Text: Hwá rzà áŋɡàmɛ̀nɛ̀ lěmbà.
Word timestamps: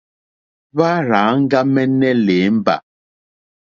Hwá 0.73 0.89
rzà 1.05 1.19
áŋɡàmɛ̀nɛ̀ 1.31 2.13
lěmbà. 2.25 2.75